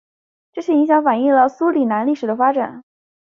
[0.51, 2.83] 这些影响反映了苏里南历史的发展。